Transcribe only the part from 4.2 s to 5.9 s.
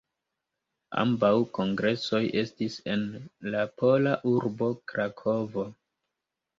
urbo Krakovo.